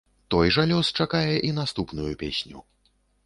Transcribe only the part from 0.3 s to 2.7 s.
Той жа лёс чакае і наступную песню.